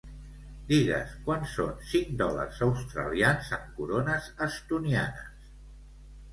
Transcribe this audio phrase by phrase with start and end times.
[0.69, 5.49] Digues quant són cinc dòlars australians en corones estonianes.